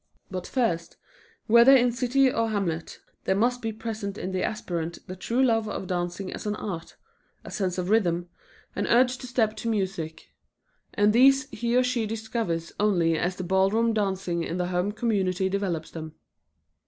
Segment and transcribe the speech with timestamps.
[0.31, 0.97] But first,
[1.45, 5.69] whether in city or hamlet, there must be present in the aspirant the true love
[5.69, 6.95] of dancing as an art,
[7.43, 8.27] a sense of rhythm,
[8.75, 10.33] an urge to step to music,
[10.95, 15.49] and these he or she discovers only as the ballroom dancing in the home community
[15.49, 16.15] develops them.